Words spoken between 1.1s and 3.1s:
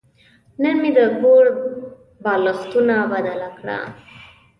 کور بالښتونه